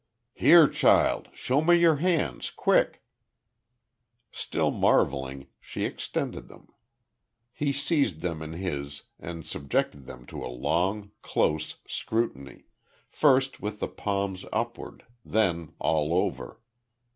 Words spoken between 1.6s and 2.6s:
me your hands